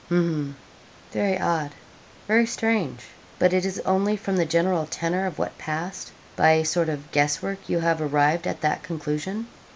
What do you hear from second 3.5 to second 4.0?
it is